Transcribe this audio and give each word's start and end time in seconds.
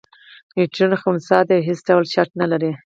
نیوټرون 0.55 0.91
خنثی 1.01 1.39
دی 1.47 1.55
او 1.59 1.67
هیڅ 1.67 1.79
ډول 1.87 2.05
چارچ 2.13 2.31
نلري. 2.41 2.71